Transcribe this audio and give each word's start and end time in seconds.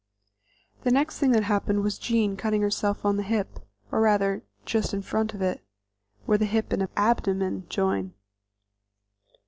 The 0.81 0.89
next 0.89 1.19
thing 1.19 1.29
that 1.33 1.43
happened 1.43 1.83
was 1.83 1.99
Jean 1.99 2.35
cutting 2.35 2.63
herself 2.63 3.05
on 3.05 3.17
the 3.17 3.21
hip, 3.21 3.59
or 3.91 4.01
rather, 4.01 4.41
just 4.65 4.95
in 4.95 5.03
front 5.03 5.35
of 5.35 5.43
it, 5.43 5.63
where 6.25 6.39
the 6.39 6.45
hip 6.47 6.73
and 6.73 6.89
abdomen 6.97 7.67
join. 7.69 8.15